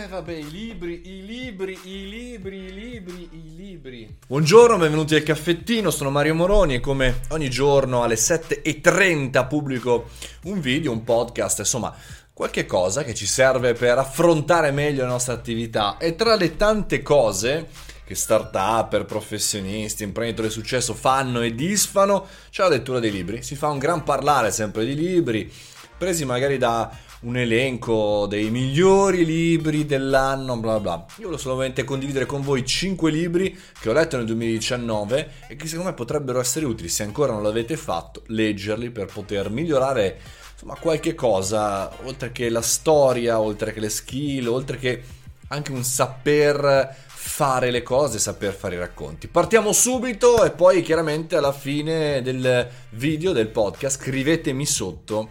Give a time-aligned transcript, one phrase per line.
[0.00, 4.16] Eh, vabbè, i libri, i libri, i libri, i libri, i libri.
[4.26, 10.08] Buongiorno, benvenuti al caffettino, sono Mario Moroni e come ogni giorno alle 7.30 pubblico
[10.44, 11.94] un video, un podcast, insomma,
[12.32, 15.98] qualche cosa che ci serve per affrontare meglio la nostra attività.
[15.98, 17.68] E tra le tante cose
[18.02, 23.42] che start-up, professionisti, imprenditori di successo fanno e disfano, c'è la lettura dei libri.
[23.42, 25.52] Si fa un gran parlare sempre di libri,
[25.98, 26.90] presi magari da
[27.20, 31.04] un elenco dei migliori libri dell'anno, bla bla.
[31.18, 35.66] Io voglio solamente condividere con voi 5 libri che ho letto nel 2019 e che
[35.66, 40.18] secondo me potrebbero essere utili, se ancora non l'avete fatto, leggerli per poter migliorare
[40.52, 45.02] insomma qualche cosa, oltre che la storia, oltre che le skill, oltre che
[45.48, 49.28] anche un saper fare le cose, saper fare i racconti.
[49.28, 55.30] Partiamo subito e poi chiaramente alla fine del video, del podcast, scrivetemi sotto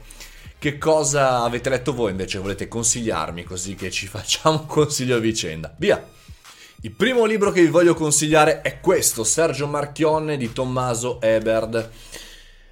[0.59, 5.73] che cosa avete letto voi invece volete consigliarmi così che ci facciamo consiglio a vicenda.
[5.77, 6.05] Via!
[6.81, 11.89] Il primo libro che vi voglio consigliare è questo, Sergio Marchionne di Tommaso Eberd.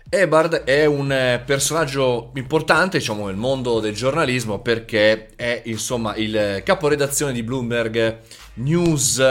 [0.10, 6.62] Eberd è un eh, personaggio importante, diciamo, nel mondo del giornalismo perché è, insomma, il
[6.64, 8.20] caporedazione di Bloomberg
[8.56, 9.22] News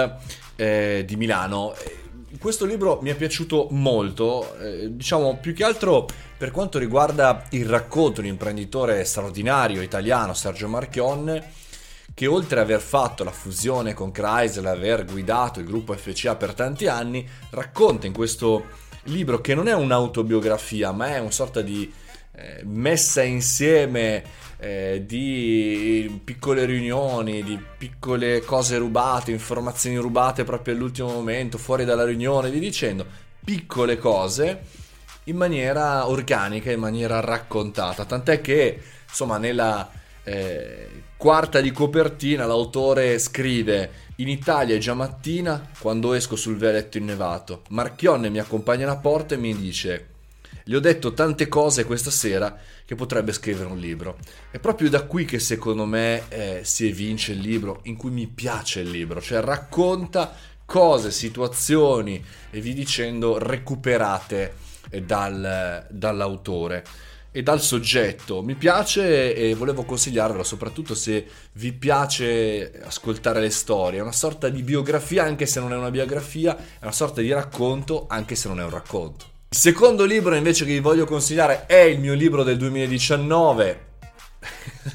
[0.57, 1.75] eh, di Milano
[2.39, 6.07] questo libro mi è piaciuto molto, eh, diciamo più che altro
[6.37, 11.53] per quanto riguarda il racconto di un imprenditore straordinario italiano, Sergio Marchionne,
[12.13, 16.55] che oltre ad aver fatto la fusione con Chrysler, aver guidato il gruppo FCA per
[16.55, 18.65] tanti anni, racconta in questo
[19.05, 21.93] libro che non è un'autobiografia, ma è una sorta di
[22.33, 24.25] eh, messa insieme
[24.59, 32.05] eh, di piccole riunioni, di piccole cose rubate, informazioni rubate proprio all'ultimo momento, fuori dalla
[32.05, 33.07] riunione, vi dicendo,
[33.45, 34.85] piccole cose
[35.25, 38.05] in maniera organica, in maniera raccontata.
[38.05, 39.91] Tant'è che, insomma, nella
[40.25, 46.99] eh, quarta di copertina l'autore scrive in Italia è già mattina quando esco sul vialetto
[46.99, 47.63] innevato.
[47.69, 50.15] Marchionne mi accompagna alla porta e mi dice
[50.69, 54.19] gli ho detto tante cose questa sera che potrebbe scrivere un libro.
[54.51, 58.27] È proprio da qui che secondo me eh, si evince il libro, in cui mi
[58.27, 60.35] piace il libro, cioè racconta
[60.65, 64.55] cose, situazioni e vi dicendo recuperate
[64.91, 66.83] eh, dal, dall'autore
[67.31, 68.43] e dal soggetto.
[68.43, 74.01] Mi piace e volevo consigliarvelo soprattutto se vi piace ascoltare le storie.
[74.01, 77.31] È una sorta di biografia anche se non è una biografia, è una sorta di
[77.31, 79.35] racconto anche se non è un racconto.
[79.57, 83.85] Il secondo libro invece che vi voglio consigliare è il mio libro del 2019.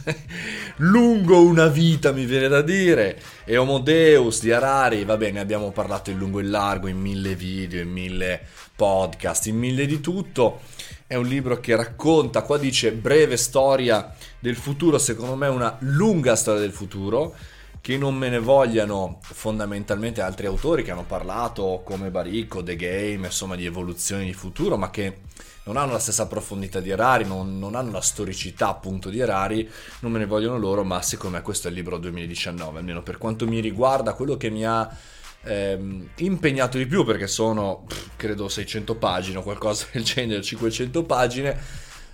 [0.78, 3.20] lungo una vita mi viene da dire.
[3.44, 5.04] E Homo Deus di Harari.
[5.04, 8.40] Va bene abbiamo parlato in lungo e in largo in mille video in mille
[8.76, 10.60] podcast in mille di tutto.
[11.08, 16.36] È un libro che racconta qua dice breve storia del futuro secondo me una lunga
[16.36, 17.34] storia del futuro
[17.82, 23.26] che non me ne vogliano fondamentalmente altri autori che hanno parlato come Baricco, The Game,
[23.26, 25.22] insomma di evoluzioni di futuro, ma che
[25.64, 29.68] non hanno la stessa profondità di Erari, non, non, hanno la storicità appunto di Erari,
[30.00, 33.18] non me ne vogliono loro, ma secondo me questo è il libro 2019, almeno per
[33.18, 34.90] quanto mi riguarda, quello che mi ha
[35.44, 41.60] ehm, impegnato di più, perché sono credo 600 pagine o qualcosa del genere, 500 pagine,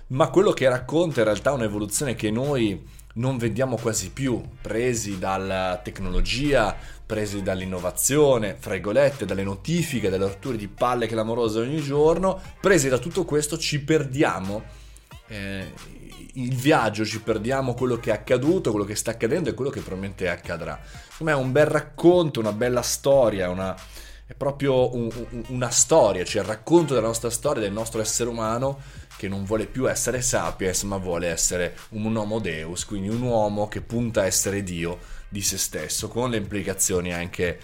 [0.08, 5.18] ma quello che racconta in realtà è un'evoluzione che noi non vediamo quasi più, presi
[5.18, 12.40] dalla tecnologia, presi dall'innovazione, fra virgolette, dalle notifiche, dalle rotture di palle clamorose ogni giorno,
[12.60, 14.62] presi da tutto questo ci perdiamo
[15.26, 15.72] eh,
[16.34, 19.80] il viaggio, ci perdiamo quello che è accaduto, quello che sta accadendo e quello che
[19.80, 20.78] probabilmente accadrà.
[21.10, 23.74] Secondo è un bel racconto, una bella storia, una,
[24.26, 28.28] è proprio un, un, una storia, cioè il racconto della nostra storia, del nostro essere
[28.28, 28.80] umano
[29.18, 33.66] che non vuole più essere sapiens ma vuole essere un homo deus, quindi un uomo
[33.66, 37.58] che punta a essere Dio di se stesso, con le implicazioni anche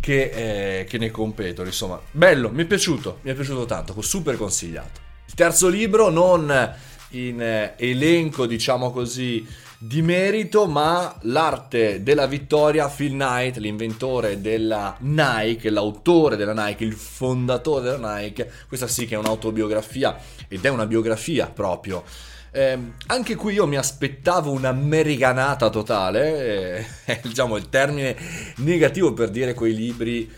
[0.00, 1.68] che, eh, che ne competono.
[1.68, 5.00] Insomma, bello, mi è piaciuto, mi è piaciuto tanto, super consigliato.
[5.26, 6.74] Il terzo libro, non
[7.10, 9.46] in eh, elenco, diciamo così,
[9.78, 16.94] di merito, ma l'arte della vittoria, Phil Knight, l'inventore della Nike, l'autore della Nike, il
[16.94, 20.16] fondatore della Nike, questa sì che è un'autobiografia
[20.48, 22.04] ed è una biografia proprio.
[22.50, 22.78] Eh,
[23.08, 28.16] anche qui io mi aspettavo un'americanata totale, eh, è diciamo il termine
[28.56, 30.30] negativo per dire quei libri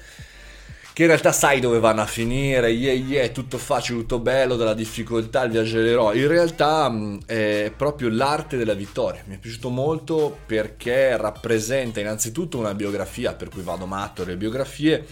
[0.98, 4.74] che in realtà sai dove vanno a finire, yeah yeah, tutto facile, tutto bello, dalla
[4.74, 6.18] difficoltà il viaggio dell'eroe.
[6.18, 9.22] In realtà mh, è proprio l'arte della vittoria.
[9.26, 15.06] Mi è piaciuto molto perché rappresenta innanzitutto una biografia, per cui vado matto alle biografie,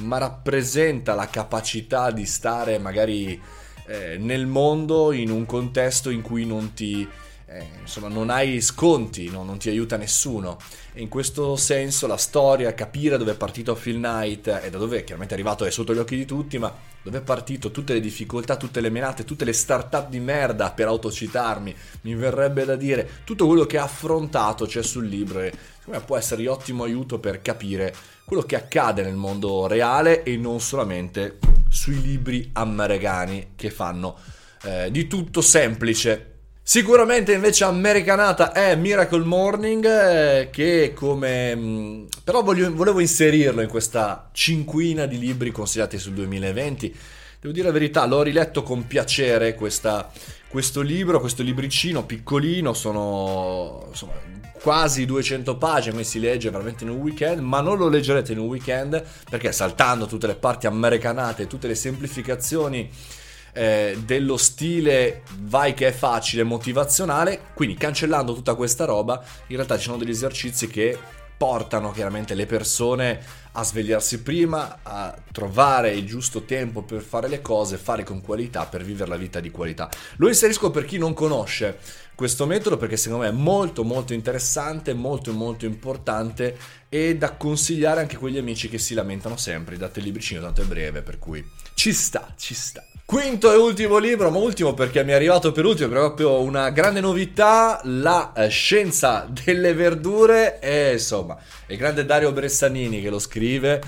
[0.00, 3.40] ma rappresenta la capacità di stare magari
[3.86, 7.08] eh, nel mondo in un contesto in cui non ti
[7.52, 9.42] eh, insomma non hai sconti, no?
[9.42, 10.58] non ti aiuta nessuno.
[10.92, 15.02] E in questo senso la storia, capire dove è partito Phil Knight e da dove
[15.02, 18.00] chiaramente è arrivato è sotto gli occhi di tutti, ma dove è partito, tutte le
[18.00, 23.08] difficoltà, tutte le menate, tutte le start-up di merda per autocitarmi, mi verrebbe da dire,
[23.24, 26.84] tutto quello che ha affrontato c'è sul libro e secondo me può essere di ottimo
[26.84, 27.92] aiuto per capire
[28.24, 31.38] quello che accade nel mondo reale e non solamente
[31.68, 34.16] sui libri americani che fanno
[34.62, 36.29] eh, di tutto semplice
[36.62, 41.56] Sicuramente invece americanata è Miracle Morning eh, che come...
[41.56, 46.96] Mm, però voglio, volevo inserirlo in questa cinquina di libri consigliati sul 2020.
[47.40, 50.12] Devo dire la verità, l'ho riletto con piacere questa,
[50.46, 54.12] questo libro, questo libricino piccolino, sono insomma,
[54.60, 58.38] quasi 200 pagine, quindi si legge veramente in un weekend, ma non lo leggerete in
[58.38, 62.90] un weekend perché saltando tutte le parti americanate, tutte le semplificazioni
[63.52, 69.76] eh, dello stile vai che è facile, motivazionale, quindi cancellando tutta questa roba, in realtà
[69.76, 70.98] ci sono degli esercizi che
[71.40, 73.18] portano chiaramente le persone
[73.52, 78.66] a svegliarsi prima, a trovare il giusto tempo per fare le cose, fare con qualità
[78.66, 79.88] per vivere la vita di qualità.
[80.16, 81.78] Lo inserisco per chi non conosce
[82.14, 86.54] questo metodo perché secondo me è molto molto interessante, molto molto importante
[86.90, 90.60] e da consigliare anche a quegli amici che si lamentano sempre, date il libricino tanto
[90.60, 91.42] è breve, per cui
[91.72, 92.84] ci sta, ci sta.
[93.10, 97.00] Quinto e ultimo libro, ma ultimo perché mi è arrivato per ultimo, proprio una grande
[97.00, 101.36] novità, la eh, scienza delle verdure e insomma,
[101.66, 103.82] il grande Dario Bressanini che lo scrive,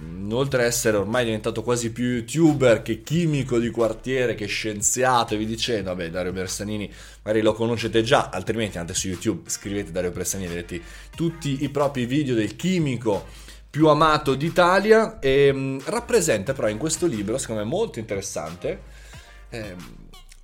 [0.00, 5.34] mm, oltre ad essere ormai diventato quasi più youtuber che chimico di quartiere, che scienziato
[5.34, 6.90] e vi dicendo, vabbè Dario Bressanini
[7.24, 10.80] magari lo conoscete già, altrimenti andate su YouTube, scrivete Dario Bressanini, vedete
[11.14, 16.76] tutti i propri video del chimico più amato d'Italia e mh, mm, rappresenta però in
[16.76, 18.82] questo libro, secondo me molto interessante,
[19.48, 19.74] eh,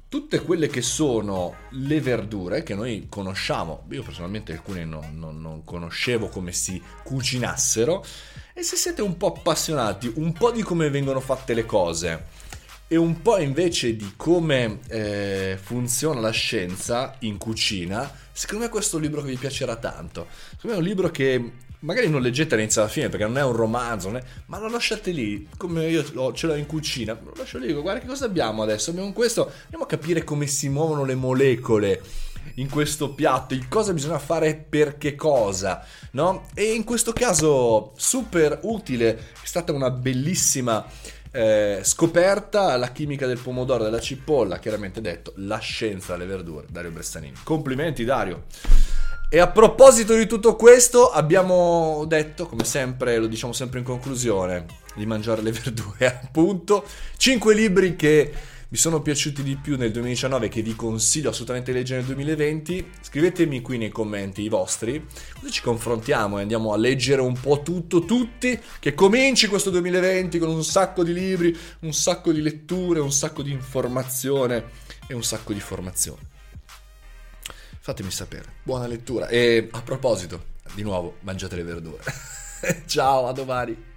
[0.09, 5.63] tutte quelle che sono le verdure che noi conosciamo, io personalmente alcune non, non, non,
[5.63, 8.03] conoscevo come si cucinassero,
[8.55, 12.25] e se siete un po' appassionati, un po' di come vengono fatte le cose
[12.89, 18.97] e un po' invece di come eh, funziona la scienza in cucina, secondo me questo
[18.97, 20.29] libro vi piacerà tanto.
[20.57, 23.45] Secondo me è un libro che magari non leggete all'inizio alla fine perché non è
[23.45, 24.23] un romanzo, è...
[24.47, 28.07] ma lo lasciate lì, come io ce l'ho in cucina, lo lascio lì, guarda che
[28.07, 32.03] cosa abbiamo adesso, abbiamo questo, andiamo a capire come si muovono le molecole
[32.55, 36.47] in questo piatto, il cosa bisogna fare per che cosa, no?
[36.55, 40.85] E in questo caso super utile, è stata una bellissima
[41.31, 46.91] eh, scoperta la chimica del pomodoro, della cipolla, chiaramente detto, la scienza delle verdure, Dario
[46.91, 47.37] Bressanini.
[47.45, 48.45] Complimenti Dario!
[49.31, 54.65] E a proposito di tutto questo, abbiamo detto, come sempre, lo diciamo sempre in conclusione,
[54.95, 56.83] di mangiare le verdure, appunto.
[57.19, 58.33] 5 libri che
[58.71, 62.91] vi sono piaciuti di più nel 2019 che vi consiglio assolutamente di leggere nel 2020.
[63.03, 65.07] Scrivetemi qui nei commenti i vostri,
[65.39, 70.39] così ci confrontiamo e andiamo a leggere un po' tutto, tutti, che cominci questo 2020
[70.39, 74.71] con un sacco di libri, un sacco di letture, un sacco di informazione
[75.07, 76.37] e un sacco di formazione.
[77.89, 78.53] Fatemi sapere.
[78.65, 79.29] Buona lettura.
[79.29, 80.45] E a proposito,
[80.75, 82.03] di nuovo, mangiate le verdure.
[82.85, 83.88] Ciao, a domani.